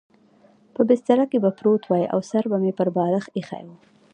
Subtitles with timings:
[0.75, 3.69] په بستره کې به پروت وای او سر به مې پر بالښت اېښی و.